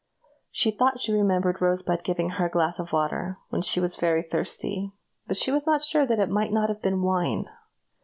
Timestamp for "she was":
3.61-3.95, 5.37-5.67